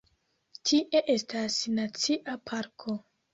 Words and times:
Tie 0.69 1.01
estas 1.15 1.59
nacia 1.81 2.39
parko. 2.53 2.99